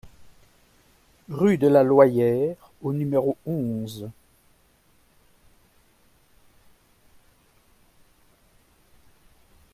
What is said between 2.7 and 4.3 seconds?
au numéro onze